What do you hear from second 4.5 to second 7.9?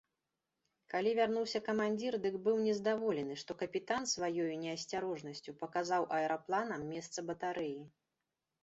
неасцярожнасцю паказаў аэрапланам месца батарэі.